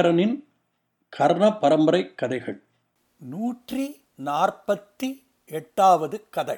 ஐங்கரனின் 0.00 0.36
கர்ண 1.12 1.44
பரம்பரை 1.62 2.00
கதைகள். 2.20 2.56
நூற்றி 3.20 3.84
நாற்பத்தி 4.28 5.08
எட்டாவது 5.58 6.16
கதை. 6.30 6.56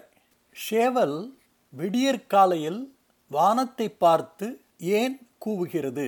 ஷேவல் 0.57 1.17
விடியற்காலையில் 1.73 2.79
வானத்தை 3.31 3.89
பார்த்து 4.05 4.47
ஏன் 4.99 5.17
கூவுகிறது? 5.47 6.07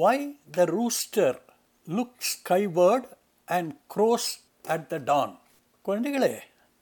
Why 0.00 0.16
the 0.50 0.66
rooster 0.72 1.38
look 1.86 2.26
skyward 2.30 3.06
and 3.44 3.72
crows 3.94 4.30
at 4.66 4.88
the 4.88 5.00
dawn 5.10 5.36
குழந்தைகளே 5.84 6.34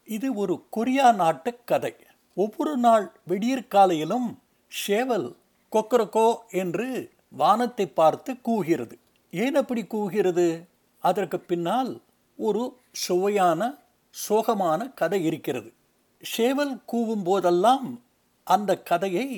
இது 0.09 0.31
ஒரு 0.35 0.57
கொரியா 0.71 1.13
நாட்டு 1.23 1.53
கதை. 1.65 1.95
ஒவ்வொரு 2.37 2.77
நாள் 2.87 3.07
விடியற்காலையிலும் 3.29 4.29
ஷேவல் 4.73 5.31
கொக்கரக்கோ 5.73 6.29
என்று 6.65 6.91
வானத்தை 7.45 7.89
பார்த்து 8.01 8.33
கூவுகிறது. 8.49 8.97
ஏன் 9.35 9.55
அப்படி 9.55 9.83
கூவுகிறது? 9.83 10.47
அதற்கு 10.99 11.41
பின்னால் 11.41 12.01
ஒரு 12.39 12.63
சுவையான 12.93 13.61
சோகமான 14.29 14.95
கதை 14.95 15.25
இருக்கிறது. 15.25 15.73
ஷேவல் 16.37 16.75
கூவும் 16.93 17.25
போதெல்லாம் 17.25 18.03
அந்த 18.47 18.71
கதையை 18.83 19.29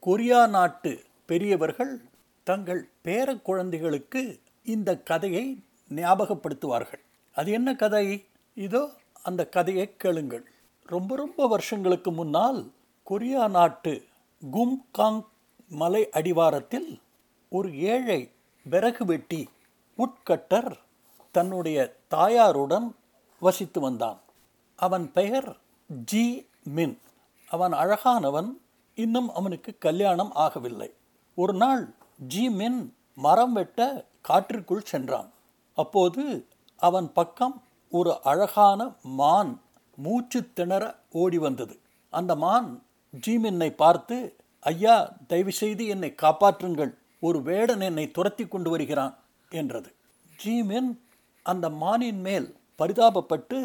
கொரியா 0.00 0.46
நாட்டு 0.46 0.92
பெரியவர்கள் 1.26 2.00
தங்கள் 2.44 2.88
பேர 3.04 3.42
குழந்தைகளுக்கு 3.42 4.22
இந்த 4.64 4.98
கதையை 4.98 5.44
ஞாபகப்படுத்துவார்கள். 5.94 7.02
அது 7.34 7.50
என்ன 7.52 7.74
கதை? 7.74 8.24
இதோ 8.54 8.82
அந்த 9.22 9.48
கதையை 9.48 9.96
கேளுங்கள். 9.96 10.44
ரொம்ப 10.86 11.16
ரொம்ப 11.16 11.46
வருஷங்களுக்கு 11.46 12.12
முன்னால் 12.12 12.60
கொரியா 13.02 13.48
நாட்டு 13.48 13.92
கும்காங் 14.52 15.22
மலை 15.68 16.10
அடிவாரத்தில் 16.10 17.00
ஒரு 17.48 17.68
ஏழை 17.78 18.20
விறகு 18.62 19.04
வெட்டி 19.04 19.48
உட்கட்டர் 19.96 20.78
தன்னுடைய 21.30 21.96
தாயாருடன் 22.10 22.92
வசித்து 23.40 23.80
வந்தான். 23.80 24.20
அவன் 24.76 25.12
பெயர் 25.12 25.56
ஜி 26.04 26.48
மின். 26.62 27.00
அவன் 27.48 27.72
அழகானவன் 27.72 28.50
இன்னும் 28.94 29.34
அவனுக்கு 29.34 29.78
கல்யாணம் 29.78 30.32
ஆகவில்லை. 30.34 30.90
ஒரு 31.34 31.52
நாள் 31.52 31.94
ஜி 32.26 32.50
மின் 32.50 32.94
மரம் 33.14 33.52
வெட்ட 33.52 34.04
காற்றிற்குள் 34.28 34.84
சென்றான். 34.84 35.30
அப்போது 35.74 36.46
அவன் 36.76 37.12
பக்கம் 37.12 37.62
ஒரு 37.90 38.20
அழகான 38.22 38.92
மான் 39.02 39.60
மூச்சு 39.96 40.52
திணற 40.52 40.98
ஓடி 41.10 41.38
வந்தது. 41.38 41.78
அந்த 42.10 42.36
மான் 42.36 42.82
ஜீமின்னை 43.26 43.70
பார்த்து 43.70 44.36
ஐயா 44.60 45.12
தயவுசெய்து 45.26 45.86
என்னை 45.86 46.14
காப்பாற்றுங்கள். 46.22 46.94
ஒரு 47.22 47.38
வேடன் 47.42 47.80
என்னை 47.80 48.04
துரத்தி 48.10 48.44
கொண்டு 48.46 48.68
வருகிறான் 48.70 49.14
என்றது. 49.50 49.90
ஜீமின் 50.38 50.90
அந்த 51.46 51.66
மானின் 51.82 52.20
மேல் 52.20 52.48
பரிதாபப்பட்டு 52.78 53.58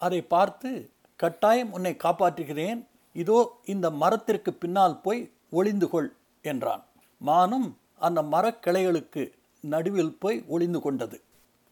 அதை 0.00 0.20
பார்த்து 0.34 0.70
கட்டாயம் 1.20 1.72
உன்னை 1.72 1.92
காப்பாற்றுகிறேன். 2.04 2.80
இதோ 3.16 3.38
இந்த 3.64 3.86
மரத்திற்கு 4.02 4.50
பின்னால் 4.52 5.00
போய் 5.00 5.22
ஒளிந்து 5.50 5.86
கொள் 5.88 6.10
என்றான். 6.42 6.82
மானும் 7.20 7.68
அந்த 7.98 8.20
மரக்கிளைகளுக்கு 8.22 9.22
நடுவில் 9.64 10.14
போய் 10.18 10.38
ஒளிந்து 10.46 10.80
கொண்டது. 10.80 11.16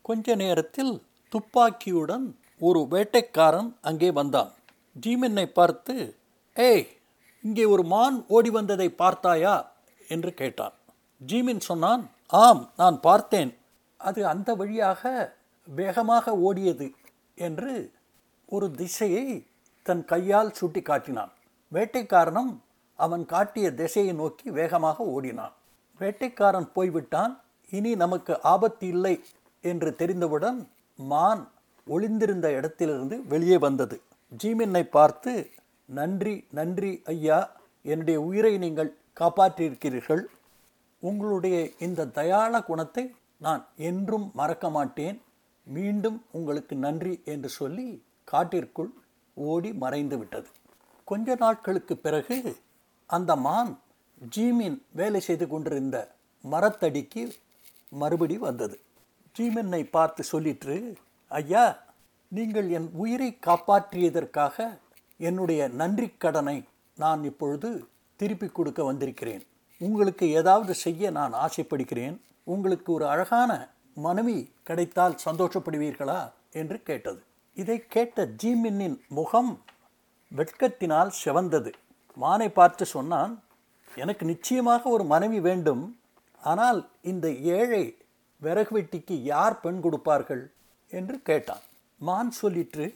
கொஞ்ச 0.05 0.35
நேரத்தில் 0.35 0.93
துப்பாக்கியுடன் 1.33 2.27
ஒரு 2.59 2.81
வேட்டைக்காரன் 2.91 3.71
அங்கே 3.81 4.11
வந்தான். 4.11 4.51
ஜீமின்னை 4.97 5.47
பார்த்து 5.53 5.95
ஏய் 6.57 6.87
இங்கே 7.45 7.65
ஒரு 7.65 7.85
மான் 7.85 8.17
ஓடி 8.29 8.51
வந்ததை 8.51 8.89
பார்த்தாயா? 9.03 9.55
என்று 10.09 10.31
கேட்டான். 10.35 10.75
ஜீமின் 11.21 11.63
சொன்னான் 11.69 12.03
ஆம் 12.45 12.63
நான் 12.77 12.97
பார்த்தேன். 13.01 13.53
அது 14.01 14.21
அந்த 14.33 14.51
வழியாக 14.61 15.03
வேகமாக 15.69 16.33
ஓடியது 16.47 16.87
என்று 17.47 17.75
ஒரு 18.49 18.67
திசையை 18.81 19.27
தன் 19.87 20.05
கையால் 20.05 20.57
சுட்டி 20.59 20.83
காட்டினான் 20.83 21.33
வேட்டைக்காரனும் 21.73 22.53
அவன் 22.99 23.25
காட்டிய 23.33 23.67
திசையை 23.81 24.13
நோக்கி 24.13 24.47
வேகமாக 24.51 25.05
ஓடினான். 25.15 25.55
வேட்டைக்காரன் 26.01 26.69
போய்விட்டான். 26.77 27.33
இனி 27.71 27.93
நமக்கு 27.95 28.33
ஆபத்து 28.53 28.87
இல்லை 28.87 29.15
என்று 29.65 29.91
தெரிந்தவுடன் 30.01 30.59
மான் 30.99 31.43
ஒளிந்திருந்த 31.87 32.47
இடத்திலிருந்து 32.59 33.17
வெளியே 33.33 33.59
வந்தது. 33.67 33.97
ஜீமின்னை 34.43 34.85
பார்த்து 34.97 35.33
நன்றி 35.99 36.35
நன்றி 36.59 36.93
ஐயா. 37.15 37.39
என்னுடைய 37.83 38.19
உயிரை 38.21 38.53
நீங்கள் 38.65 38.97
காப்பாற்றியிருக்கிறீர்கள். 39.21 40.23
உங்களுடைய 41.09 41.57
இந்த 41.87 42.09
தயாள 42.19 42.53
குணத்தை 42.69 43.05
நான் 43.45 43.63
என்றும் 43.91 44.27
மறக்க 44.41 44.67
மாட்டேன். 44.77 45.19
மீண்டும் 45.67 46.19
உங்களுக்கு 46.39 46.75
நன்றி 46.87 47.15
என்று 47.33 47.51
சொல்லி 47.59 47.87
காட்டிற்குள் 48.33 48.91
ஓடி 49.37 49.71
மறைந்து 49.83 50.17
விட்டது. 50.19 50.49
கொஞ்ச 51.09 51.35
நாட்களுக்கு 51.45 51.95
பிறகு 52.07 52.37
அந்த 53.11 53.31
மான் 53.47 53.73
ஜீமின் 54.35 54.79
வேலை 54.99 55.21
செய்து 55.29 55.47
கொண்டிருந்த 55.49 55.97
மரத்தடிக்கு 56.45 57.23
மறுபடி 57.93 58.37
வந்தது. 58.47 58.77
ஜீமினை 59.37 59.83
பார்த்து 59.97 60.23
சொல்லிற்று 60.33 60.77
ஐயா 61.31 61.65
நீங்கள் 62.33 62.69
என் 62.79 62.89
உயிரை 63.03 63.31
காப்பாற்றியதற்காக 63.47 64.57
என்னுடைய 65.21 65.61
நன்றி 65.81 66.09
கடனை 66.25 66.57
நான் 66.99 67.23
இப்பொழுது 67.31 67.71
திருப்பி 68.21 68.49
கொடுக்க 68.49 68.81
வந்திருக்கிறேன். 68.91 69.45
உங்களுக்கு 69.83 70.33
ஏதாவது 70.33 70.75
செய்ய 70.75 71.11
நான் 71.11 71.33
ஆசைப்படுகிறேன் 71.33 72.21
உங்களுக்கு 72.45 72.93
ஒரு 72.93 73.09
அழகான 73.09 73.69
மனைவி 73.95 74.53
கிடைத்தால் 74.63 75.19
சந்தோஷப்படுவீர்களா? 75.25 76.31
என்று 76.53 76.83
கேட்டது. 76.83 77.23
இதை 77.55 77.85
கேட்ட 77.89 78.27
ஜீமின்னின் 78.43 78.99
முகம் 79.09 79.63
வெட்கத்தினால் 80.37 81.11
செவந்தது. 81.25 81.73
மானை 82.21 82.49
பார்த்து 82.49 82.87
சொன்னான் 82.87 83.43
எனக்கு 83.95 84.27
நிச்சயமாக 84.27 84.89
ஒரு 84.89 85.05
மனைவி 85.05 85.41
வேண்டும். 85.41 85.99
ஆனால் 86.43 86.89
இந்த 87.03 87.31
ஏழை 87.31 87.97
விறகு 88.41 88.81
வெட்டிக்கு 88.81 89.13
யார் 89.13 89.61
பெண் 89.61 89.81
கொடுப்பார்கள்? 89.81 90.51
என்று 90.91 91.21
கேட்டான். 91.23 91.65
மான் 91.99 92.33
சொல்லிற்று. 92.43 92.95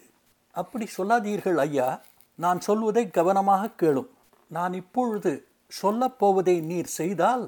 அப்படி 0.52 0.86
சொல்லாதீர்கள் 0.86 1.58
ஐயா. 1.58 2.02
நான் 2.34 2.60
சொல்வதை 2.60 3.10
கவனமாக 3.10 3.70
கேளும். 3.82 4.10
நான் 4.46 4.72
இப்பொழுது 4.72 5.46
சொல்லப்போவதை 5.70 6.56
நீர் 6.62 6.90
செய்தால் 7.00 7.44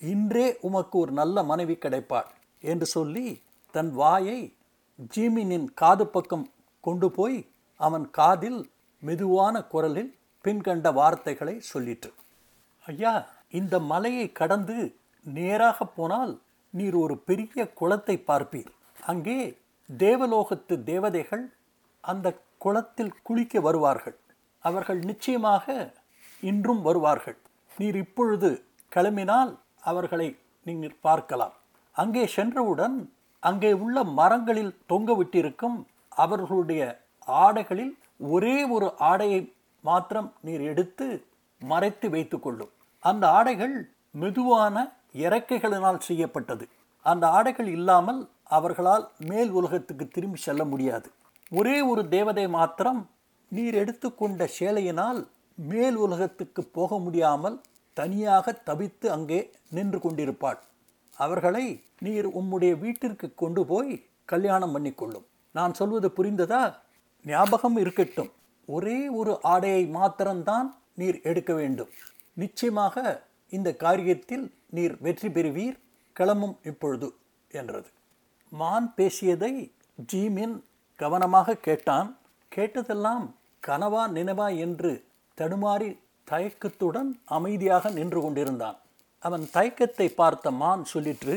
இன்றே 0.00 0.46
உமக்கு 0.60 0.96
ஒரு 0.98 1.12
நல்ல 1.12 1.42
மனைவி 1.42 1.74
கிடைப்பாள் 1.74 2.30
என்று 2.60 2.86
சொல்லி 2.86 3.26
தன் 3.74 3.92
வாயை 3.92 4.40
ஜீமினின் 5.14 5.68
காது 5.74 6.04
பக்கம் 6.06 6.46
கொண்டு 6.80 7.08
போய் 7.10 7.38
அவன் 7.80 8.06
காதில் 8.10 8.60
மெதுவான 9.02 9.56
குரலில் 9.66 10.12
பின்கண்ட 10.44 10.92
வார்த்தைகளை 10.92 11.54
சொல்லிற்று. 11.72 12.10
ஐயா 12.86 13.14
இந்த 13.50 13.74
மலையை 13.92 14.26
கடந்து 14.32 14.76
நேராக 15.26 15.84
போனால் 15.96 16.32
நீர் 16.74 16.94
ஒரு 16.94 17.14
பெரிய 17.28 17.66
குளத்தை 17.72 18.16
பார்ப்பீர். 18.26 18.70
அங்கே 19.10 19.38
தேவலோகத்து 19.88 20.74
தேவதைகள் 20.84 21.44
அந்த 22.00 22.26
குளத்தில் 22.58 23.14
குளிக்க 23.22 23.60
வருவார்கள். 23.60 24.16
அவர்கள் 24.64 25.00
நிச்சயமாக 25.10 25.94
இன்றும் 26.42 26.82
வருவார்கள். 26.82 27.38
நீர் 27.78 27.98
இப்பொழுது 28.04 28.50
கிளம்பினால் 28.92 29.52
அவர்களை 29.90 30.28
நீங்கள் 30.66 31.00
பார்க்கலாம். 31.06 31.54
அங்கே 31.96 32.24
சென்றவுடன் 32.36 32.96
அங்கே 33.42 33.70
உள்ள 33.84 33.98
மரங்களில் 34.18 34.74
தொங்க 34.92 35.12
விட்டிருக்கும் 35.20 35.78
அவர்களுடைய 36.22 36.82
ஆடைகளில் 37.44 37.92
ஒரே 38.34 38.56
ஒரு 38.74 38.88
ஆடையை 39.10 39.40
மாத்திரம் 39.84 40.28
நீர் 40.46 40.62
எடுத்து 40.72 41.06
மறைத்து 41.60 42.06
வைத்துக்கொள்ளும் 42.14 42.72
அந்த 43.02 43.24
ஆடைகள் 43.38 43.74
மெதுவான 44.22 44.76
இறக்கைகளினால் 45.24 46.04
செய்யப்பட்டது. 46.08 46.64
அந்த 47.04 47.24
ஆடைகள் 47.38 47.68
இல்லாமல் 47.76 48.20
அவர்களால் 48.56 49.04
மேல் 49.30 49.50
உலகத்துக்கு 49.58 50.04
திரும்பி 50.08 50.38
செல்ல 50.46 50.62
முடியாது. 50.72 51.08
ஒரே 51.52 51.76
ஒரு 51.90 52.02
தேவதை 52.14 52.46
மாத்திரம் 52.58 53.00
நீர் 53.52 53.76
எடுத்துக்கொண்ட 53.82 54.42
சேலையினால் 54.58 55.20
மேல் 55.58 55.96
உலகத்துக்கு 56.04 56.62
போக 56.76 56.98
முடியாமல் 57.04 57.56
தனியாக 57.92 58.52
தவித்து 58.52 59.06
அங்கே 59.06 59.40
நின்று 59.70 59.98
கொண்டிருப்பாள். 60.00 60.60
அவர்களை 61.16 61.64
நீர் 61.98 62.28
உம்முடைய 62.38 62.72
வீட்டிற்கு 62.78 63.34
கொண்டு 63.34 63.62
போய் 63.66 63.92
கல்யாணம் 64.24 64.74
பண்ணிக்கொள்ளும். 64.74 65.26
நான் 65.54 65.74
சொல்வது 65.74 66.08
புரிந்ததா? 66.16 66.62
ஞாபகம் 67.24 67.76
இருக்கட்டும். 67.76 68.30
ஒரே 68.68 69.08
ஒரு 69.08 69.32
ஆடையை 69.42 69.86
மாத்திரம்தான் 69.86 70.68
நீர் 70.94 71.18
எடுக்க 71.20 71.52
வேண்டும். 71.54 71.90
நிச்சயமாக 72.34 73.24
இந்த 73.52 73.70
காரியத்தில் 73.78 74.44
நீர் 74.70 74.94
வெற்றி 75.00 75.28
பெறுவீர். 75.28 75.76
கிளம்பும் 76.12 76.56
இப்பொழுது 76.62 77.08
என்றது. 77.50 77.88
மான் 78.52 78.94
பேசியதை 78.94 79.52
ஜீமின் 80.12 80.56
கவனமாக 80.98 81.56
கேட்டான். 81.56 82.08
கேட்டதெல்லாம் 82.52 83.24
கனவா 83.66 84.02
நினைவா 84.16 84.48
என்று 84.56 84.92
தடுமாறி 85.38 85.90
தயக்கத்துடன் 86.28 87.10
அமைதியாக 87.36 87.90
நின்று 87.98 88.20
கொண்டிருந்தான். 88.22 88.78
அவன் 89.22 89.44
தயக்கத்தை 89.56 90.06
பார்த்த 90.20 90.50
மான் 90.62 90.82
சொல்லிற்று 90.92 91.36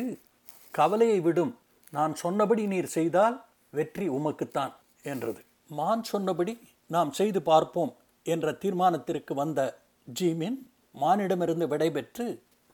கவலையை 0.74 1.20
விடும். 1.28 1.54
நான் 1.94 2.14
சொன்னபடி 2.24 2.64
நீர் 2.74 2.90
செய்தால் 2.98 3.36
வெற்றி 3.74 4.06
உமக்குத்தான் 4.18 4.74
என்றது. 5.12 5.42
மான் 5.80 6.04
சொன்னபடி 6.12 6.54
நாம் 6.90 7.12
செய்து 7.12 7.40
பார்ப்போம் 7.52 7.92
என்ற 8.26 8.52
தீர்மானத்திற்கு 8.64 9.34
வந்த 9.34 9.60
ஜீமின் 10.08 10.58
மானிடமிருந்து 10.96 11.66
விடைபெற்று 11.72 12.26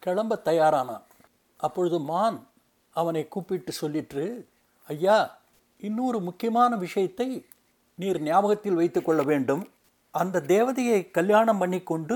கிளம்ப 0.03 0.39
தயாரானான். 0.45 1.05
அப்பொழுது 1.59 1.97
மான் 2.11 2.37
அவனை 2.95 3.23
கூப்பிட்டு 3.27 3.71
சொல்லிற்று 3.81 4.25
ஐயா 4.89 5.17
இன்னொரு 5.81 6.19
முக்கியமான 6.27 6.71
விஷயத்தை 6.85 7.27
நீர் 7.99 8.19
ஞாபகத்தில் 8.21 8.79
வைத்துக்கொள்ள 8.79 9.21
வேண்டும். 9.23 9.63
அந்த 10.11 10.43
தேவதையை 10.47 10.99
கல்யாணம் 11.11 11.57
பண்ணிக்கொண்டு 11.57 12.15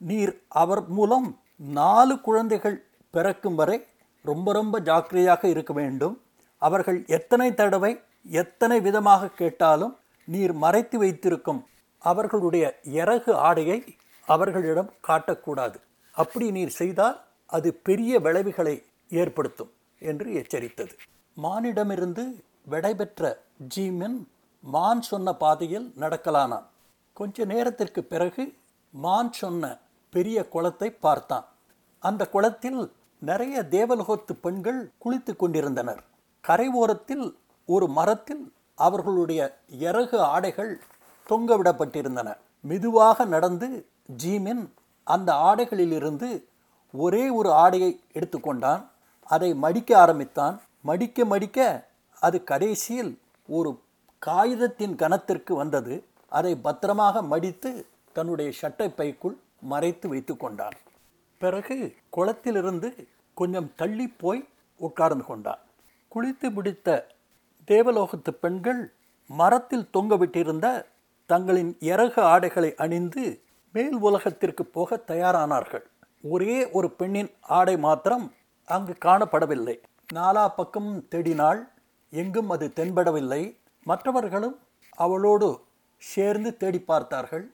நீர் 0.00 0.32
அவர் 0.48 0.82
மூலம் 0.88 1.28
நாலு 1.56 2.20
குழந்தைகள் 2.20 2.76
பிறக்கும் 3.10 3.54
வரை 3.54 3.78
ரொம்ப 4.24 4.52
ரொம்ப 4.52 4.80
ஜாக்கிரதையாக 4.80 5.48
இருக்க 5.48 5.72
வேண்டும். 5.72 6.14
அவர்கள் 6.62 6.98
எத்தனை 7.06 7.48
தடவை 7.54 7.92
எத்தனை 8.22 8.80
விதமாக 8.80 9.30
கேட்டாலும் 9.40 9.94
நீர் 10.28 10.52
மறைத்து 10.52 10.98
வைத்திருக்கும் 10.98 11.60
அவர்களுடைய 12.02 12.64
இறகு 12.82 13.32
ஆடையை 13.48 13.78
அவர்களிடம் 14.28 14.90
காட்டக்கூடாது. 15.08 15.78
அப்படி 16.14 16.50
நீர் 16.50 16.74
செய்தால் 16.80 17.16
அது 17.46 17.68
பெரிய 17.74 18.20
விளைவுகளை 18.20 18.82
ஏற்படுத்தும் 19.10 19.72
என்று 19.98 20.28
எச்சரித்தது. 20.32 20.94
மானிடமிருந்து 21.36 22.24
விடைபெற்ற 22.70 23.32
ஜீமின் 23.74 24.18
மான் 24.64 25.02
சொன்ன 25.02 25.32
பாதையில் 25.32 25.92
நடக்கலானான். 26.00 26.66
கொஞ்ச 27.12 27.44
நேரத்திற்கு 27.44 28.04
பிறகு 28.04 28.54
மான் 28.90 29.32
சொன்ன 29.32 29.78
பெரிய 30.10 30.48
குளத்தை 30.48 30.90
பார்த்தான். 30.90 31.46
அந்த 31.98 32.28
குளத்தில் 32.28 32.92
நிறைய 33.18 33.62
தேவலோகத்து 33.70 34.32
பெண்கள் 34.40 34.90
குளித்து 35.04 35.36
கொண்டிருந்தனர். 35.36 36.02
கரை 36.40 36.68
ஓரத்தில் 36.68 37.38
ஒரு 37.66 37.88
மரத்தில் 37.88 38.52
அவர்களுடைய 38.74 39.40
இறகு 39.68 40.20
ஆடைகள் 40.20 40.82
தொங்கவிடப்பட்டிருந்தன. 41.28 42.36
மெதுவாக 42.60 43.24
நடந்து 43.24 43.86
ஜீமின் 44.22 44.70
அந்த 45.04 45.32
ஆடைகளிலிருந்து 45.32 46.44
ஒரே 46.92 47.28
ஒரு 47.28 47.52
ஆடையை 47.52 48.00
எடுத்துக்கொண்டான் 48.12 48.86
அதை 49.22 49.54
மடிக்க 49.54 49.98
ஆரம்பித்தான். 49.98 50.62
மடிக்க 50.80 51.24
மடிக்க 51.24 51.88
அது 52.20 52.44
கடைசியில் 52.44 53.18
ஒரு 53.46 53.80
காகிதத்தின் 54.18 54.96
கனத்திற்கு 54.96 55.52
வந்தது. 55.52 56.04
அதை 56.38 56.52
பத்திரமாக 56.66 57.22
மடித்து 57.22 57.70
தன்னுடைய 58.12 58.50
சட்டை 58.60 58.88
பைக்குள் 58.88 59.36
மறைத்து 59.60 60.06
வைத்து 60.08 60.34
கொண்டார். 60.36 60.76
பிறகு 61.42 61.76
குளத்திலிருந்து 62.16 62.88
கொஞ்சம் 63.34 63.68
தள்ளி 63.76 64.06
போய் 64.22 64.42
உட்கார்ந்து 64.76 65.24
கொண்டான் 65.24 65.62
குளித்து 66.14 66.48
பிடித்த 66.54 66.88
தேவலோகத்து 67.66 68.30
பெண்கள் 68.40 68.80
மரத்தில் 69.30 69.88
தொங்கவிட்டிருந்த 69.92 70.66
தங்களின் 71.26 71.72
இறகு 71.80 72.20
ஆடைகளை 72.22 72.70
அணிந்து 72.74 73.24
மேல் 73.72 73.96
உலகத்திற்கு 73.98 74.64
போக 74.76 74.98
தயாரானார்கள். 75.06 75.84
ஒரே 76.22 76.56
ஒரு 76.70 76.88
பெண்ணின் 76.90 77.30
ஆடை 77.58 77.76
மாத்திரம் 77.78 78.26
அங்கு 78.64 78.94
காணப்படவில்லை. 79.04 79.76
நாலா 80.14 80.44
பக்கம் 80.56 80.90
தேடினாள் 81.10 81.60
எங்கும் 82.10 82.50
அது 82.50 82.66
தென்படவில்லை. 82.76 83.42
மற்றவர்களும் 83.86 84.56
அவளோடு 84.96 85.48
சேர்ந்து 86.02 86.56
தேடி 86.56 86.80
பார்த்தார்கள். 86.80 87.44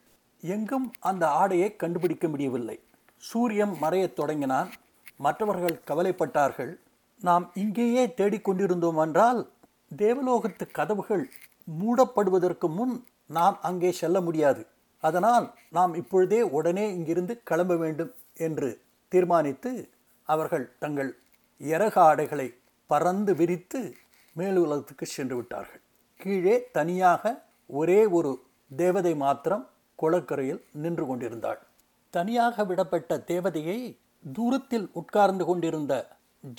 எங்கும் 0.41 0.93
அந்த 0.99 1.23
ஆடையை 1.27 1.75
கண்டுபிடிக்க 1.75 2.27
முடியவில்லை. 2.27 2.79
சூரியன் 3.17 3.73
மறையத் 3.81 4.13
தொடங்கினான். 4.13 4.69
மற்றவர்கள் 5.17 5.83
கவலைப்பட்டார்கள். 5.87 6.73
நாம் 7.21 7.45
இங்கேயே 7.53 8.05
தேடிக்கொண்டிருந்தோம் 8.05 8.99
என்றால் 9.05 9.49
தேவலோகத்து 9.97 10.65
கதவுகள் 10.71 11.29
மூடப்படுவதற்கு 11.81 12.67
முன் 12.69 13.05
நாம் 13.27 13.57
அங்கே 13.61 13.91
செல்ல 13.91 14.21
முடியாது. 14.21 14.61
அதனால் 15.03 15.53
நாம் 15.69 15.93
இப்பொழுதே 15.93 16.41
உடனே 16.41 16.85
இங்கிருந்து 16.93 17.33
கிளம்ப 17.43 17.75
வேண்டும் 17.75 18.13
என்று 18.37 18.69
தீர்மானித்து 19.11 19.71
அவர்கள் 20.23 20.65
தங்கள் 20.79 21.11
இறக 21.61 21.95
ஆடைகளை 21.99 22.47
பறந்து 22.89 23.35
விரித்து 23.35 23.79
மேலுலகத்துக்கு 24.35 25.05
சென்று 25.05 25.35
விட்டார்கள். 25.35 25.81
கீழே 26.19 26.55
தனியாக 26.71 27.45
ஒரே 27.69 28.05
ஒரு 28.05 28.31
தேவதை 28.75 29.15
மாத்திரம் 29.15 29.67
குளக்கரையில் 29.95 30.61
நின்று 30.71 31.05
கொண்டிருந்தாள். 31.07 31.59
தனியாக 32.09 32.63
விடப்பட்ட 32.65 33.17
தேவதையை 33.27 33.97
தூரத்தில் 34.33 34.89
உட்கார்ந்து 34.93 35.45
கொண்டிருந்த 35.45 35.93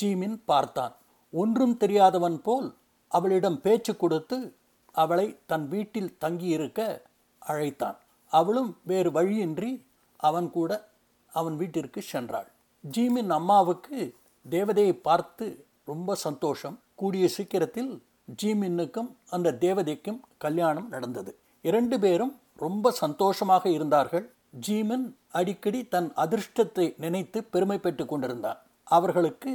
ஜீமின் 0.02 0.38
பார்த்தான். 0.44 0.94
ஒன்றும் 1.32 1.76
தெரியாதவன் 1.76 2.42
போல் 2.42 2.74
அவளிடம் 3.08 3.60
பேச்சு 3.60 3.96
கொடுத்து 3.96 4.54
அவளை 4.92 5.38
தன் 5.46 5.68
வீட்டில் 5.68 6.16
தங்கியிருக்க 6.18 7.02
அழைத்தான். 7.38 7.98
அவளும் 8.32 8.76
வேறு 8.84 9.10
வழியின்றி 9.12 9.84
அவன் 10.16 10.50
கூட 10.50 10.88
அவன் 11.32 11.56
வீட்டிற்கு 11.56 12.02
சென்றாள். 12.12 12.48
ஜீமின் 12.84 13.30
அம்மாவுக்கு 13.30 14.14
தேவதையை 14.50 14.92
பார்த்து 14.92 15.66
ரொம்ப 15.84 16.14
சந்தோஷம். 16.14 16.78
கூடிய 16.94 17.28
சீக்கிரத்தில் 17.28 18.02
ஜீமின்னுக்கும் 18.42 19.10
அந்த 19.30 19.56
தேவதைக்கும் 19.60 20.20
கல்யாணம் 20.44 20.88
நடந்தது. 20.94 21.30
இரண்டு 21.64 21.96
பேரும் 22.04 22.34
ரொம்ப 22.64 22.90
சந்தோஷமாக 23.02 23.64
இருந்தார்கள். 23.76 24.26
ஜீமன் 24.66 25.06
அடிக்கடி 25.38 25.80
தன் 25.94 26.08
அதிர்ஷ்டத்தை 26.24 26.86
நினைத்து 27.04 27.38
பெருமை 27.54 27.78
பெற்று 27.84 28.04
கொண்டிருந்தான். 28.06 28.58
அவர்களுக்கு 28.96 29.52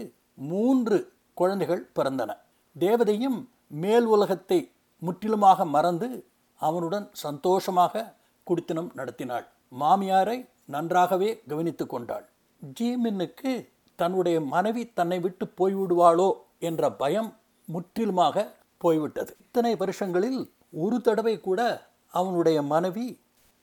மூன்று 0.51 0.97
குழந்தைகள் 1.37 1.83
பிறந்தன. 1.97 2.31
தேவதையும் 2.75 3.39
மேல் 3.83 4.07
உலகத்தை 4.15 4.59
முற்றிலுமாக 5.01 5.65
மறந்து 5.75 6.09
அவனுடன் 6.59 7.07
சந்தோஷமாக 7.23 8.03
குடித்தனம் 8.47 8.89
நடத்தினாள். 8.99 9.45
மாமியாரை 9.81 10.37
நன்றாகவே 10.73 11.29
கவனித்து 11.49 11.85
கொண்டாள். 11.87 12.25
ஜீமின்னுக்கு 12.79 13.51
தன்னுடைய 13.99 14.37
மனைவி 14.53 14.83
தன்னை 14.99 15.17
விட்டு 15.19 15.45
போய்விடுவாளோ 15.59 16.29
என்ற 16.69 16.91
பயம் 17.01 17.29
முற்றிலுமாக 17.67 18.45
போய்விட்டது. 18.81 19.31
இத்தனை 19.45 19.73
வருஷங்களில் 19.81 20.39
ஒரு 20.73 20.97
தடவை 21.01 21.39
கூட 21.39 21.61
அவனுடைய 22.13 22.61
மனைவி 22.73 23.05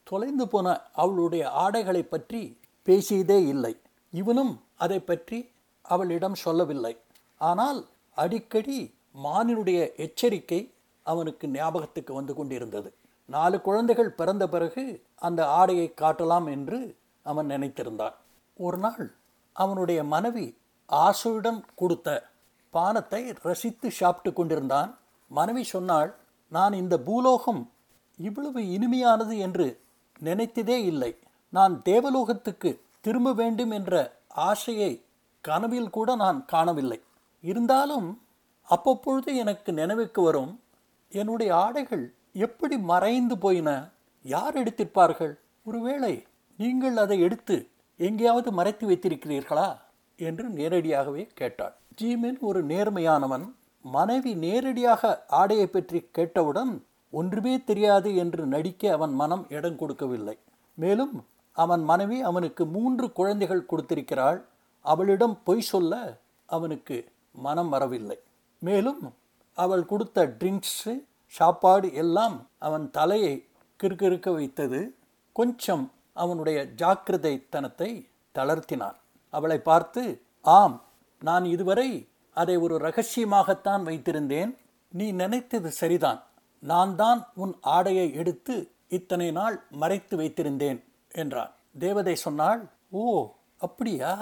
தொலைந்து 0.06 0.48
போன 0.48 0.66
அவளுடைய 0.92 1.50
ஆடைகளை 1.50 2.02
பற்றி 2.02 2.40
பேசியதே 2.86 3.38
இல்லை. 3.46 3.74
இவனும் 4.12 4.52
அதை 4.76 4.98
பற்றி 5.00 5.38
அவளிடம் 5.84 6.34
சொல்லவில்லை. 6.34 6.94
ஆனால் 7.40 7.80
அடிக்கடி 8.16 8.78
மானினுடைய 9.24 9.80
எச்சரிக்கை 9.96 10.60
அவனுக்கு 11.06 11.46
ஞாபகத்துக்கு 11.48 12.12
வந்து 12.14 12.34
கொண்டிருந்தது. 12.34 12.88
நாலு 13.28 13.56
குழந்தைகள் 13.60 14.16
பிறந்த 14.18 14.44
பிறகு 14.48 14.84
அந்த 15.16 15.40
ஆடையை 15.46 15.88
காட்டலாம் 16.00 16.46
என்று 16.46 16.78
அவன் 17.26 17.50
நினைத்திருந்தான். 17.50 18.16
ஒரு 18.56 18.78
நாள் 18.78 19.04
அவனுடைய 19.56 20.00
மனைவி 20.04 20.46
ஆசையுடன் 20.88 21.60
கொடுத்த 21.74 22.08
பானத்தை 22.74 23.22
ரசித்து 23.42 23.88
சாப்பிட்டு 23.90 24.30
கொண்டிருந்தான். 24.32 24.90
மனைவி 25.30 25.64
சொன்னாள் 25.64 26.10
நான் 26.50 26.72
இந்த 26.72 26.98
பூலோகம் 26.98 27.70
இவ்வளவு 28.16 28.60
இனிமையானது 28.60 29.38
என்று 29.38 29.80
நினைத்ததே 30.22 30.76
இல்லை. 30.84 31.18
நான் 31.48 31.82
தேவலோகத்துக்கு 31.82 32.80
திரும்ப 33.00 33.32
வேண்டும் 33.32 33.70
என்ற 33.70 33.94
ஆசையை 34.28 35.04
கனவில் 35.40 35.90
கூட 35.90 36.14
நான் 36.14 36.44
காணவில்லை. 36.44 37.00
இருந்தாலும் 37.40 38.22
அப்பப்பொழுது 38.70 39.34
எனக்கு 39.34 39.72
நினைவுக்கு 39.72 40.22
வரும் 40.22 40.60
என்னுடைய 41.08 41.56
ஆடைகள் 41.56 42.14
எப்படி 42.32 42.78
மறைந்து 42.78 43.38
போயின 43.38 43.88
யார் 44.22 44.62
எடுத்திருப்பார்கள்? 44.62 45.34
ஒருவேளை 45.64 46.26
நீங்கள் 46.56 46.96
அதை 46.96 47.20
எடுத்து 47.20 47.68
எங்கேயாவது 47.96 48.52
மறைத்து 48.52 48.90
வைத்திருக்கிறீர்களா? 48.90 49.68
என்று 50.16 50.48
நேரடியாகவே 50.48 51.28
கேட்டாள். 51.34 51.74
ஜீமின் 52.02 52.38
ஒரு 52.40 52.66
நேர்மையானவன் 52.66 53.54
மனைவி 53.84 54.34
நேரடியாக 54.34 55.26
ஆடையை 55.26 55.66
பற்றி 55.66 55.98
கேட்டவுடன் 56.16 56.72
ஒன்றுமே 57.10 57.54
தெரியாது 57.64 58.14
என்று 58.14 58.46
நடிக்க 58.46 58.92
அவன் 58.92 59.12
மனம் 59.12 59.44
இடம் 59.48 59.76
கொடுக்கவில்லை. 59.76 60.36
மேலும் 60.74 61.14
அவன் 61.52 61.82
மனைவி 61.84 62.18
அவனுக்கு 62.22 62.62
மூன்று 62.66 63.12
குழந்தைகள் 63.12 63.68
கொடுத்திருக்கிறாள். 63.70 64.38
அவளிடம் 64.80 65.36
பொய் 65.44 65.68
சொல்ல 65.70 65.94
அவனுக்கு 66.46 66.96
மனம் 67.32 67.68
வரவில்லை. 67.68 68.18
மேலும் 68.58 69.02
அவள் 69.58 69.84
கொடுத்த 69.86 70.26
ட்ரிங்க்ஸு 70.40 70.94
சாப்பாடு 71.26 71.88
எல்லாம் 71.94 72.36
அவன் 72.58 72.86
தலையை 72.90 73.34
கிறுக்கிறுக்க 73.80 74.28
வைத்தது. 74.34 74.80
கொஞ்சம் 75.32 75.84
அவனுடைய 76.12 76.58
ஜாக்கிரதைத்தனத்தை 76.76 77.90
தளர்த்தினான். 78.34 78.96
அவளை 79.30 79.58
பார்த்து 79.70 80.02
ஆம் 80.44 80.76
நான் 81.22 81.44
இதுவரை 81.44 81.88
அதை 82.36 82.56
ஒரு 82.56 82.76
ரகசியமாகத்தான் 82.78 83.82
வைத்திருந்தேன். 83.82 84.50
நீ 84.92 85.12
நினைத்தது 85.12 85.70
சரிதான். 85.70 86.20
நான் 86.62 86.96
தான் 86.96 87.20
உன் 87.34 87.54
ஆடையை 87.60 88.14
எடுத்து 88.14 88.54
இத்தனை 88.88 89.30
நாள் 89.30 89.56
மறைத்து 89.70 90.14
வைத்திருந்தேன் 90.16 90.78
என்றான். 91.12 91.52
தேவதை 91.78 92.14
சொன்னாள் 92.16 92.62
ஓ 92.90 93.02
அப்படியா? 93.58 94.12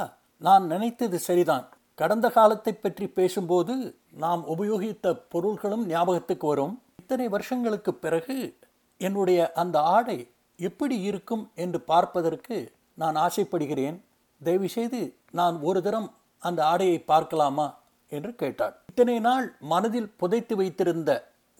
நான் 0.40 0.64
நினைத்தது 0.66 1.18
சரிதான். 1.18 1.66
கடந்த 1.94 2.30
காலத்தை 2.30 2.72
பற்றி 2.72 3.06
பேசும்போது 3.08 3.74
நாம் 4.10 4.42
உபயோகித்த 4.46 5.14
பொருள்களும் 5.28 5.86
ஞாபகத்துக்கு 5.86 6.46
வரும். 6.46 6.74
இத்தனை 6.96 7.28
வருஷங்களுக்கு 7.28 7.94
பிறகு 7.94 8.58
என்னுடைய 9.00 9.52
அந்த 9.52 9.80
ஆடை 9.80 10.18
எப்படி 10.58 11.00
இருக்கும் 11.00 11.50
என்று 11.54 11.80
பார்ப்பதற்கு 11.80 12.56
நான் 12.94 13.14
ஆசைப்படுகிறேன். 13.14 13.98
தயவுசெய்து 14.40 15.00
நான் 15.30 15.60
ஒரு 15.60 15.82
தரம் 15.82 16.08
அந்த 16.42 16.60
ஆடையை 16.66 16.98
பார்க்கலாமா? 17.00 17.66
என்று 18.12 18.30
கேட்டாள். 18.34 18.74
இத்தனை 18.90 19.16
நாள் 19.20 19.46
மனதில் 19.72 20.10
புதைத்து 20.20 20.54
வைத்திருந்த 20.56 21.10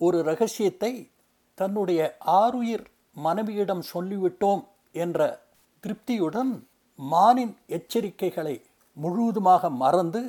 ஒரு 0.00 0.18
ரகசியத்தை 0.22 0.92
தன்னுடைய 1.58 2.00
ஆருயிர் 2.40 2.84
மனைவியிடம் 3.26 3.84
சொல்லிவிட்டோம் 3.92 4.62
என்ற 4.94 5.20
திருப்தியுடன் 5.84 6.52
மானின் 6.98 7.54
எச்சரிக்கைகளை 7.76 8.54
முழுவதுமாக 8.96 9.70
மறந்து 9.82 10.22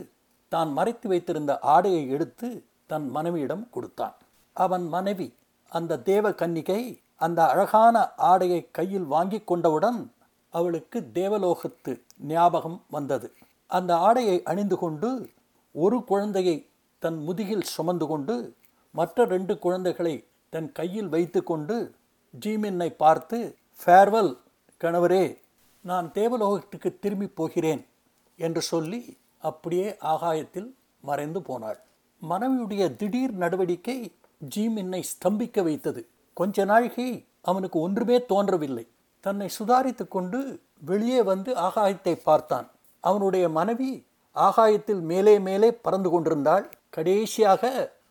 தான் 0.52 0.72
மறைத்து 0.78 1.08
வைத்திருந்த 1.08 1.52
ஆடையை 1.74 2.04
எடுத்து 2.10 2.48
தன் 2.92 3.08
மனைவியிடம் 3.10 3.66
கொடுத்தான். 3.70 4.16
அவன் 4.56 4.86
மனைவி 4.88 5.28
அந்த 5.72 6.00
தேவ 6.10 6.32
கன்னிகை 6.42 6.82
அந்த 7.26 7.40
அழகான 7.52 7.96
ஆடையை 8.32 8.62
கையில் 8.72 9.08
வாங்கி 9.14 9.40
கொண்டவுடன் 9.42 10.00
அவளுக்கு 10.54 11.00
தேவலோகத்து 11.14 11.94
ஞாபகம் 12.32 12.80
வந்தது. 12.96 13.28
அந்த 13.70 13.92
ஆடையை 14.08 14.38
அணிந்து 14.52 14.78
கொண்டு 14.78 15.10
ஒரு 15.76 15.98
குழந்தையை 16.04 16.58
தன் 17.00 17.20
முதுகில் 17.24 17.66
சுமந்து 17.76 18.08
கொண்டு 18.08 18.36
மற்ற 18.92 19.26
ரெண்டு 19.26 19.54
குழந்தைகளை 19.60 20.16
தன் 20.50 20.72
கையில் 20.72 21.10
வைத்து 21.10 21.44
கொண்டு 21.44 21.76
ஜீமின்னை 22.46 22.90
பார்த்து 22.98 23.38
ஃபேர்வெல் 23.80 24.34
கணவரே 24.82 25.38
நான் 25.86 26.12
தேவலோகத்துக்கு 26.12 26.90
திரும்பி 27.00 27.28
போகிறேன் 27.28 27.86
என்று 28.40 28.62
சொல்லி 28.62 29.18
அப்படியே 29.40 29.98
ஆகாயத்தில் 29.98 30.76
மறைந்து 31.02 31.42
போனாள். 31.42 31.80
மனைவியுடைய 32.22 32.96
திடீர் 32.96 33.34
நடவடிக்கை 33.34 33.98
ஜீமின்னை 34.56 35.04
ஸ்தம்பிக்க 35.12 35.64
வைத்தது. 35.64 36.02
கொஞ்ச 36.34 36.66
நாழிகை 36.66 37.26
அவனுக்கு 37.42 37.80
ஒன்றுமே 37.80 38.18
தோன்றவில்லை. 38.26 38.86
தன்னை 39.20 39.50
சுதாரித்து 39.60 40.08
கொண்டு 40.08 40.40
வெளியே 40.80 41.22
வந்து 41.22 41.54
ஆகாயத்தை 41.68 42.16
பார்த்தான். 42.24 42.68
அவனுடைய 43.04 43.50
மனைவி 43.50 43.90
ஆகாயத்தில் 44.40 45.02
மேலே 45.02 45.40
மேலே 45.40 45.70
பறந்து 45.74 46.10
கொண்டிருந்தாள். 46.10 46.66
கடைசியாக 46.90 47.62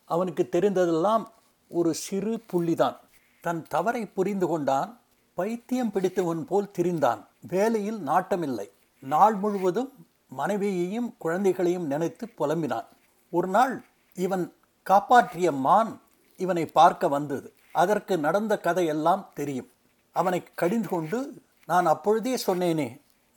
அவனுக்கு 0.04 0.49
தெரிந்ததெல்லாம் 0.52 1.25
ஒரு 1.68 1.94
சிறு 1.94 2.32
புள்ளிதான். 2.52 2.97
தன் 3.40 3.62
தவறை 3.68 4.06
புரிந்து 4.06 4.47
கொண்டான். 4.47 4.90
பைத்தியம் 5.35 5.92
பிடித்தவன் 5.92 6.44
போல் 6.44 6.73
திரிந்தான். 6.78 7.20
வேலையில் 7.49 8.00
நாட்டமில்லை. 8.06 8.68
நாள் 9.02 9.35
முழுவதும் 9.35 9.90
மனைவியையும் 10.28 11.14
குழந்தைகளையும் 11.18 11.87
நினைத்து 11.87 12.25
புலம்பினான். 12.38 12.88
ஒரு 13.32 13.49
நாள் 13.49 13.75
இவன் 14.14 14.44
காப்பாற்றிய 14.82 15.52
மான் 15.52 15.92
இவனை 16.37 16.66
பார்க்க 16.66 17.08
வந்தது. 17.08 17.49
அதற்கு 17.73 18.14
நடந்த 18.18 18.52
கதையெல்லாம் 18.58 19.28
தெரியும். 19.35 19.70
அவனை 20.16 20.40
கடிந்து 20.54 20.88
கொண்டு 20.88 21.18
நான் 21.66 21.87
அப்பொழுதே 21.87 22.35
சொன்னேனே 22.47 22.88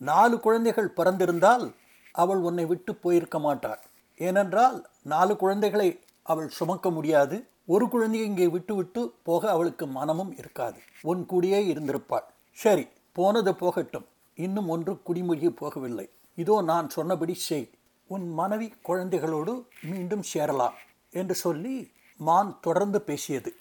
நாலு 0.01 0.35
குழந்தைகள் 0.39 0.93
பிறந்திருந்தால் 0.97 1.65
அவள் 2.11 2.37
உன்னை 2.37 2.65
விட்டு 2.65 2.95
போயிருக்க 2.95 3.39
மாட்டாள். 3.39 3.79
ஏனென்றால் 4.17 4.85
நாலு 5.01 5.37
குழந்தைகளை 5.37 5.99
அவள் 6.23 6.49
சுமக்க 6.49 6.89
முடியாது. 6.89 7.47
ஒரு 7.65 7.89
குழந்தையை 7.89 8.27
இங்கே 8.27 8.47
விட்டுவிட்டு 8.47 9.13
போக 9.23 9.51
அவளுக்கு 9.51 9.87
மனமும் 9.87 10.35
இருக்காது. 10.37 10.79
உன் 11.01 11.25
கூடியே 11.29 11.59
இருந்திருப்பாள். 11.71 12.27
சரி 12.51 12.87
போனது 13.11 13.55
போகட்டும். 13.55 14.05
இன்னும் 14.35 14.69
ஒன்று 14.69 15.01
குடிமொழி 15.03 15.47
போகவில்லை. 15.47 16.09
இதோ 16.35 16.61
நான் 16.61 16.89
சொன்னபடி 16.89 17.33
செய். 17.33 17.69
உன் 18.07 18.33
மனைவி 18.33 18.73
குழந்தைகளோடு 18.83 19.63
மீண்டும் 19.81 20.21
சேரலாம் 20.21 20.73
என்று 21.09 21.35
சொல்லி 21.35 21.91
மான் 22.17 22.57
தொடர்ந்து 22.61 23.01
பேசியது. 23.01 23.55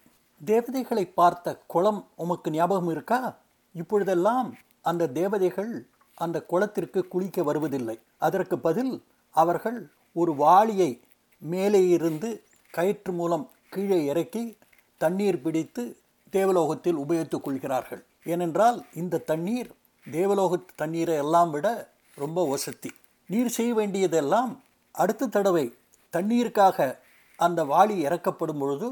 தேவதைகளை 0.45 1.07
பார்த்த 1.07 1.63
குளம் 1.67 2.07
உமக்கு 2.17 2.51
ஞாபகம் 2.51 2.91
இருக்கா? 2.91 3.37
இப்பொழுதெல்லாம் 3.73 4.59
அந்த 4.81 5.09
தேவதைகள் 5.09 5.89
அந்த 6.25 6.39
குளத்திற்கு 6.51 7.01
குளிக்க 7.13 7.43
வருவதில்லை. 7.49 7.97
அதற்கு 8.27 8.57
பதில் 8.67 8.95
அவர்கள் 9.35 9.79
ஒரு 10.21 10.33
வாளியை 10.43 10.91
மேலே 11.43 11.83
இருந்து 11.97 12.31
கயிற்று 12.77 13.13
மூலம் 13.13 13.45
கீழே 13.75 13.99
இறக்கி 14.13 14.45
தண்ணீர் 15.01 15.43
பிடித்து 15.45 15.83
தேவலோகத்தில் 16.33 16.99
உபயோகித்துக் 17.05 17.45
கொள்கிறார்கள். 17.47 18.03
ஏனென்றால் 18.33 18.79
இந்த 18.95 19.23
தண்ணீர் 19.31 19.71
தேவலோக 20.07 20.59
தண்ணீரை 20.81 21.15
எல்லாம் 21.25 21.51
விட 21.55 21.69
ரொம்ப 22.23 22.49
வசதி. 22.49 22.91
நீர் 23.29 23.55
செய்ய 23.57 23.73
வேண்டியதெல்லாம் 23.75 24.53
அடுத்த 25.03 25.33
தடவை 25.37 25.67
தண்ணீருக்காக 26.13 26.89
அந்த 27.47 27.61
வாளி 27.73 27.97
இறக்கப்படும் 28.07 28.61
பொழுது 28.63 28.89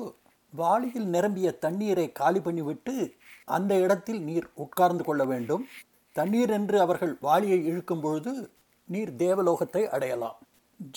வாளியில் 0.53 1.09
நிரம்பிய 1.15 1.49
தண்ணீரை 1.65 2.07
காலி 2.21 2.41
பண்ணிவிட்டு 2.41 2.95
அந்த 3.57 3.73
இடத்தில் 3.85 4.21
நீர் 4.29 4.47
உட்கார்ந்து 4.65 5.05
கொள்ள 5.05 5.23
வேண்டும். 5.33 5.65
தண்ணீர் 6.17 6.51
என்று 6.51 6.77
அவர்கள் 6.81 7.15
வாளியை 7.21 7.59
இழுக்கும் 7.65 8.01
பொழுது 8.01 8.33
நீர் 8.89 9.13
தேவலோகத்தை 9.17 9.83
அடையலாம். 9.87 10.39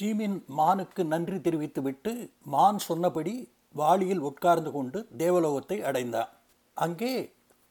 ஜீமின் 0.02 0.38
மானுக்கு 0.58 1.02
நன்றி 1.06 1.38
தெரிவித்துவிட்டு 1.42 2.12
மான் 2.54 2.80
சொன்னபடி 2.80 3.36
வாளியில் 3.76 4.24
உட்கார்ந்து 4.30 4.72
கொண்டு 4.72 5.00
தேவலோகத்தை 5.18 5.78
அடைந்தான். 5.82 6.32
அங்கே 6.78 7.14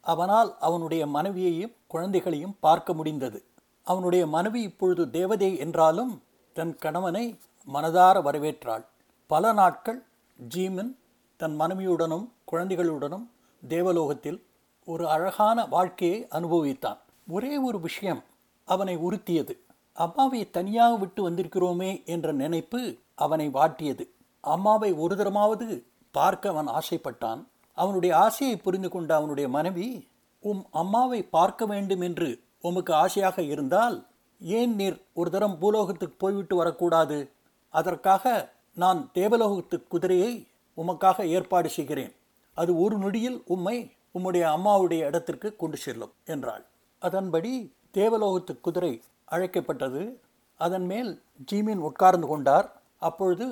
அவனால் 0.07 0.51
அவனுடைய 0.59 1.03
மனைவியையும் 1.07 1.77
குழந்தைகளையும் 1.87 2.57
பார்க்க 2.61 2.93
முடிந்தது. 2.93 3.41
அவனுடைய 3.87 4.25
மனைவி 4.27 4.61
இப்பொழுது 4.63 5.11
தேவதை 5.11 5.51
என்றாலும் 5.59 6.13
தன் 6.57 6.75
கணவனை 6.79 7.25
மனதார 7.69 8.17
வரவேற்றாள். 8.23 8.85
பல 9.31 9.53
நாட்கள் 9.53 10.01
ஜீமின் 10.39 10.93
தன் 11.41 11.57
மனைவியுடனும் 11.61 12.27
குழந்தைகளுடனும் 12.53 13.27
தேவலோகத்தில் 13.63 14.41
ஒரு 14.89 15.05
அழகான 15.09 15.59
வாழ்க்கையை 15.67 16.19
அனுபவித்தான். 16.31 17.01
ஒரே 17.35 17.53
ஒரு 17.69 17.79
விஷயம் 17.81 18.23
அவனை 18.69 18.95
உறுத்தியது 19.07 19.55
அம்மாவை 19.97 20.41
தனியாக 20.57 20.93
விட்டு 20.97 21.21
வந்திருக்கிறோமே 21.29 21.91
என்ற 22.05 22.29
நினைப்பு 22.43 22.81
அவனை 23.25 23.47
வாட்டியது. 23.57 24.05
அம்மாவை 24.45 24.91
ஒரு 25.03 25.15
தரமாவது 25.21 25.67
பார்க்க 26.15 26.53
அவன் 26.53 26.69
ஆசைப்பட்டான். 26.79 27.41
அவனுடைய 27.79 28.13
ஆசையை 28.17 28.57
புரிந்து 28.57 28.89
கொண்ட 28.89 29.11
அவனுடைய 29.17 29.47
மனைவி 29.57 29.89
உம் 30.45 30.63
அம்மாவை 30.83 31.21
பார்க்க 31.37 31.67
வேண்டும் 31.67 32.03
என்று 32.09 32.29
உமக்கு 32.61 32.93
ஆசையாக 32.95 33.43
இருந்தால் 33.53 33.97
ஏன் 34.41 34.75
நீர் 34.75 34.97
ஒரு 35.15 35.31
தரம் 35.31 35.59
பூலோகத்துக்கு 35.61 36.17
போய்விட்டு 36.19 36.55
வரக்கூடாது? 36.57 37.19
அதற்காக 37.75 38.25
நான் 38.77 39.01
தேவலோகத்து 39.15 39.77
குதிரையை 39.93 40.33
உமக்காக 40.79 41.27
ஏற்பாடு 41.37 41.69
செய்கிறேன். 41.69 42.13
அது 42.57 42.71
ஒரு 42.85 42.97
நொடியில் 42.99 43.39
உம்மை 43.47 43.77
உம்முடைய 44.17 44.45
அம்மாவுடைய 44.57 45.01
இடத்திற்கு 45.11 45.49
கொண்டு 45.57 45.77
செல்லும் 45.77 46.15
என்றாள். 46.25 46.65
அதன்படி 47.07 47.53
தேவலோகத்து 47.95 48.53
குதிரை 48.61 48.93
அழைக்கப்பட்டது. 49.25 50.03
அதன் 50.61 50.87
மேல் 50.87 51.11
ஜீமின் 51.51 51.83
உட்கார்ந்து 51.89 52.27
கொண்டார். 52.27 52.67
அப்பொழுது 53.09 53.47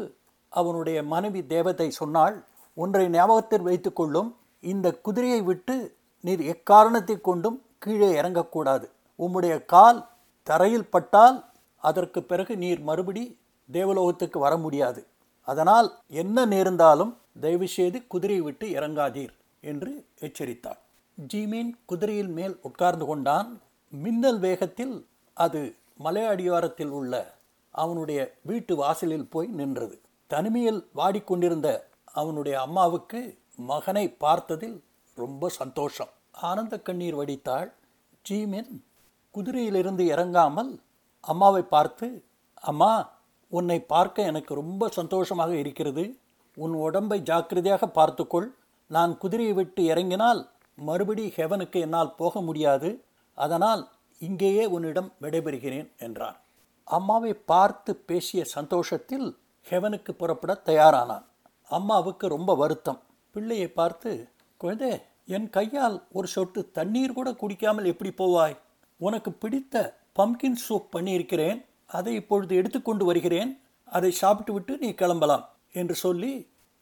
அவனுடைய 0.53 0.99
மனைவி 1.03 1.41
தேவதை 1.55 1.89
சொன்னாள் 2.01 2.37
ஒன்றை 2.75 3.09
ஞாபகத்தில் 3.09 3.67
வைத்துக்கொள்ளும். 3.69 4.31
இந்த 4.61 4.87
குதிரையை 5.07 5.41
விட்டு 5.43 5.77
நீர் 6.25 6.43
எக்காரணத்தை 6.55 7.17
கொண்டும் 7.21 7.59
கீழே 7.79 8.11
இறங்கக்கூடாது. 8.21 8.87
உம்முடைய 9.19 9.55
கால் 9.65 10.01
தரையில் 10.43 10.91
பட்டால் 10.95 11.37
அதற்கு 11.83 12.21
பிறகு 12.23 12.53
நீர் 12.57 12.81
மறுபடி 12.81 13.25
தேவலோகத்துக்கு 13.69 14.39
வர 14.39 14.57
முடியாது. 14.57 15.01
அதனால் 15.49 15.89
என்ன 16.23 16.47
நேர்ந்தாலும் 16.47 17.13
தயவுசெய்து 17.41 17.99
குதிரையை 18.07 18.45
விட்டு 18.45 18.67
இறங்காதீர் 18.69 19.35
என்று 19.61 19.93
எச்சரித்தாள். 20.21 20.81
ஜீமீன் 21.19 21.71
குதிரையின் 21.87 22.33
மேல் 22.33 22.55
உட்கார்ந்து 22.63 23.07
கொண்டான். 23.07 23.49
மின்னல் 23.93 24.39
வேகத்தில் 24.39 24.95
அது 25.37 25.61
மலை 25.97 26.23
அடிவாரத்தில் 26.25 26.93
உள்ள 26.99 27.13
அவனுடைய 27.75 28.21
வீட்டு 28.43 28.77
வாசலில் 28.77 29.31
போய் 29.31 29.49
நின்றது. 29.61 29.97
தனிமையில் 30.31 30.81
வாடிக்கொண்டிருந்த 30.95 31.69
அவனுடைய 32.13 32.61
அம்மாவுக்கு 32.61 33.21
மகனை 33.71 34.05
பார்த்ததில் 34.25 34.77
ரொம்ப 35.17 35.49
சந்தோஷம். 35.49 36.13
ஆனந்த 36.49 36.75
கண்ணீர் 36.81 37.19
வடித்தாள். 37.21 37.69
ஜீமின் 38.25 38.71
குதிரையிலிருந்து 39.35 40.05
இறங்காமல் 40.15 40.71
அம்மாவை 41.25 41.63
பார்த்து 41.63 42.09
அம்மா 42.63 42.93
உன்னை 43.53 43.79
பார்க்க 43.95 44.31
எனக்கு 44.31 44.53
ரொம்ப 44.55 44.89
சந்தோஷமாக 44.89 45.53
இருக்கிறது. 45.55 46.05
உன் 46.57 46.75
உடம்பை 46.87 47.19
ஜாக்கிரதையாக 47.23 47.87
பார்த்துக்கொள். 47.99 48.49
நான் 48.91 49.13
குதிரையை 49.19 49.53
விட்டு 49.53 49.83
இறங்கினால் 49.85 50.41
மறுபடி 50.79 51.25
ஹெவனுக்கு 51.37 51.79
என்னால் 51.81 52.17
போக 52.17 52.41
முடியாது 52.41 52.91
அதனால் 53.39 53.83
இங்கேயே 54.21 54.65
உன்னிடம் 54.67 55.11
விடைபெறுகிறேன் 55.23 55.89
என்றான். 55.99 56.37
அம்மாவை 56.89 57.33
பார்த்து 57.51 57.91
பேசிய 58.09 58.45
சந்தோஷத்தில் 58.45 59.27
ஹெவனுக்கு 59.67 60.13
புறப்பட 60.13 60.53
தயாரானான். 60.67 61.25
அம்மாவுக்கு 61.71 62.27
ரொம்ப 62.29 62.51
வருத்தம். 62.55 63.01
பிள்ளையை 63.35 63.69
பார்த்து 63.69 64.11
குழந்தை 64.57 64.91
என் 65.27 65.49
கையால் 65.51 65.97
ஒரு 66.13 66.29
சொட்டு 66.29 66.61
தண்ணீர் 66.71 67.13
கூட 67.13 67.29
குடிக்காமல் 67.33 67.85
எப்படி 67.85 68.11
போவாய்? 68.11 68.57
உனக்கு 69.01 69.31
பிடித்த 69.33 69.75
பம்கின் 70.19 70.61
சூப் 70.67 70.93
பண்ணியிருக்கிறேன் 70.95 71.59
அதை 71.87 72.15
இப்பொழுது 72.15 72.53
எடுத்துக்கொண்டு 72.57 73.05
வருகிறேன் 73.05 73.51
அதை 73.89 74.11
சாப்பிட்டு 74.11 74.53
விட்டு 74.53 74.73
நீ 74.77 74.89
கிளம்பலாம் 74.93 75.45
என்று 75.73 75.95
சொல்லி 75.95 76.33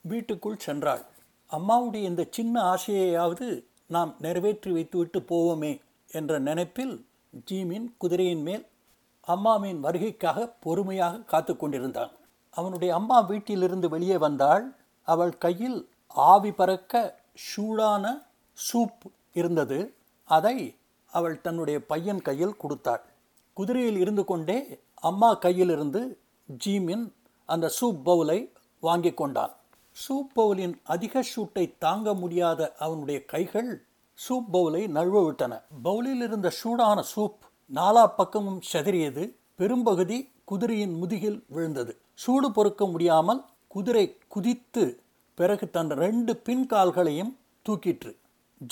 வீட்டுக்குள் 0.05 0.65
சென்றாள். 0.67 1.03
அம்மாவுடைய 1.51 2.03
இந்த 2.03 2.23
சின்ன 2.31 2.55
ஆசையையாவது 2.75 3.49
நாம் 3.87 4.17
நிறைவேற்றி 4.19 4.71
வைத்துவிட்டு 4.71 5.21
போவோமே 5.21 5.81
என்ற 6.11 6.39
நினைப்பில் 6.39 7.05
ஜீமின் 7.51 7.87
குதிரையின் 7.99 8.43
மேல் 8.43 8.67
அம்மாவின் 9.21 9.85
வருகைக்காக 9.85 10.53
பொறுமையாக 10.61 11.19
காத்து 11.19 11.57
கொண்டிருந்தான். 11.57 12.11
அவனுடைய 12.51 12.95
அம்மா 12.95 13.21
வீட்டிலிருந்து 13.21 13.89
வெளியே 13.89 14.17
வந்தாள். 14.17 14.75
அவள் 15.03 15.39
கையில் 15.39 15.89
ஆவி 16.07 16.53
பறக்க 16.53 17.21
சூடான 17.35 18.27
சூப் 18.73 19.05
இருந்தது. 19.33 19.95
அதை 20.25 20.75
அவள் 21.13 21.41
தன்னுடைய 21.41 21.85
பையன் 21.85 22.23
கையில் 22.23 22.57
கொடுத்தாள். 22.57 23.03
குதிரையில் 23.53 23.99
இருந்து 23.99 24.25
கொண்டே 24.25 24.81
அம்மா 24.95 25.39
கையிலிருந்து 25.39 26.17
ஜீமின் 26.65 27.13
அந்த 27.47 27.69
சூப் 27.69 28.11
பவுலை 28.11 28.51
வாங்கி 28.81 29.15
கொண்டான். 29.15 29.55
சூப் 29.97 30.31
பவுலின் 30.37 30.75
அதிக 30.85 31.25
ஷூட்டை 31.37 31.75
தாங்க 31.79 32.15
முடியாத 32.15 32.75
அவனுடைய 32.79 33.25
கைகள் 33.25 33.85
சூப் 34.15 34.57
பவுலை 34.57 34.83
நழுவ 34.89 35.25
விட்டன 35.25 35.63
பவுலில் 35.85 36.23
இருந்த 36.23 36.51
சூடான 36.51 37.03
சூப் 37.03 37.37
நாலா 37.75 38.07
பக்கமும் 38.17 38.61
செதறியது. 38.73 39.35
பெரும்பகுதி 39.55 40.31
குதிரையின் 40.45 40.95
முதுகில் 40.95 41.45
விழுந்தது. 41.49 41.97
சூடு 42.15 42.53
பொறுக்க 42.53 42.87
முடியாமல் 42.87 43.45
குதிரை 43.67 44.19
குதித்து 44.29 45.01
பிறகு 45.35 45.71
தன் 45.71 45.89
ரெண்டு 45.89 46.43
பின்கால்களையும் 46.45 47.33
தூக்கிற்று. 47.69 48.17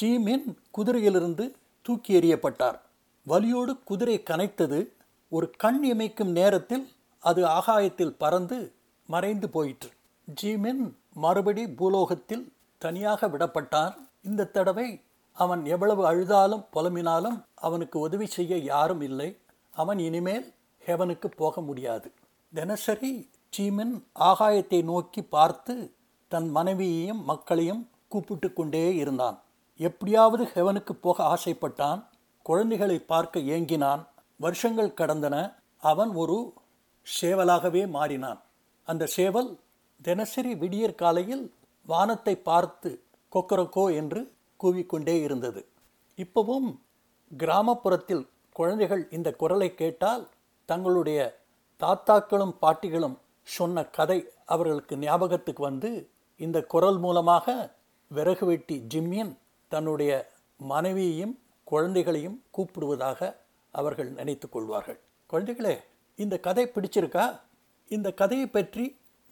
ஜீமின் 0.03 0.55
குதிரையிலிருந்து 0.79 1.51
தூக்கி 1.83 2.21
எறியப்பட்டார். 2.21 2.79
வலியோடு 3.29 3.83
குதிரை 3.85 4.23
கனைத்தது. 4.31 4.89
ஒரு 5.29 5.51
கண் 5.57 5.93
இமைக்கும் 5.93 6.33
நேரத்தில் 6.33 6.89
அது 7.19 7.47
ஆகாயத்தில் 7.47 8.19
பறந்து 8.19 8.73
மறைந்து 9.07 9.49
போயிற்று. 9.51 9.89
ஜீமின் 10.43 10.93
மறுபடி 11.15 11.67
பூலோகத்தில் 11.69 12.53
தனியாக 12.79 13.27
விடப்பட்டான் 13.29 13.95
இந்த 14.23 14.47
தடவை 14.47 15.01
அவன் 15.33 15.65
எவ்வளவு 15.65 16.03
அழுதாலும் 16.13 16.65
புலம்பினாலும் 16.73 17.43
அவனுக்கு 17.55 17.99
உதவி 17.99 18.27
செய்ய 18.27 18.57
யாரும் 18.57 19.01
இல்லை. 19.01 19.37
அவன் 19.71 19.99
இனிமேல் 19.99 20.53
ஹெவனுக்கு 20.87 21.27
போக 21.27 21.61
முடியாது. 21.61 22.13
தினசரி 22.55 23.31
சீமன் 23.57 24.03
ஆகாயத்தை 24.19 24.85
நோக்கி 24.85 25.23
பார்த்து 25.23 25.95
தன் 26.29 26.49
மனைவியையும் 26.51 27.25
மக்களையும் 27.25 27.89
கூப்பிட்டு 28.09 28.53
கொண்டே 28.53 28.95
இருந்தான். 28.95 29.41
எப்படியாவது 29.77 30.45
ஹெவனுக்கு 30.55 30.93
போக 30.93 31.19
ஆசைப்பட்டான். 31.25 32.05
குழந்தைகளை 32.43 32.99
பார்க்க 32.99 33.41
ஏங்கினான். 33.41 34.05
வருஷங்கள் 34.37 34.97
கடந்தன. 34.97 35.37
அவன் 35.81 36.13
ஒரு 36.13 36.55
சேவலாகவே 37.21 37.89
மாறினான். 37.89 38.41
அந்த 38.85 39.07
சேவல் 39.07 39.59
தினசரி 40.05 40.53
விடியற் 40.63 41.01
காலையில் 41.03 41.45
வானத்தை 41.89 42.35
பார்த்து 42.49 42.91
கொக்கரக்கோ 43.33 43.85
என்று 44.01 44.21
கூவிக்கொண்டே 44.61 45.15
இருந்தது. 45.27 45.61
இப்பவும் 46.19 46.69
கிராமப்புறத்தில் 47.31 48.25
குழந்தைகள் 48.57 49.03
இந்த 49.11 49.29
குரலை 49.33 49.69
கேட்டால் 49.75 50.25
தங்களுடைய 50.69 51.21
தாத்தாக்களும் 51.81 52.55
பாட்டிகளும் 52.63 53.17
சொன்ன 53.47 53.85
கதை 53.97 54.19
அவர்களுக்கு 54.47 54.95
ஞாபகத்துக்கு 54.97 55.63
வந்து 55.63 55.91
இந்த 56.41 56.59
குரல் 56.73 56.99
மூலமாக 56.99 57.47
விறகு 58.11 58.47
வெட்டி 58.47 58.77
ஜிம்மியன் 58.93 59.33
தன்னுடைய 59.73 60.13
மனைவியையும் 60.61 61.35
குழந்தைகளையும் 61.67 62.39
கூப்பிடுவதாக 62.57 63.21
அவர்கள் 63.75 64.11
நினைத்து 64.11 64.47
கொள்வார்கள். 64.49 64.99
குழந்தைகளே 65.31 65.75
இந்த 66.19 66.35
கதை 66.47 66.65
பிடிச்சிருக்கா? 66.67 67.25
இந்த 67.91 68.09
கதையை 68.13 68.47
பற்றி 68.47 68.85